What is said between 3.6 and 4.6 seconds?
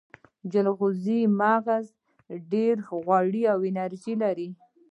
انرژي لري.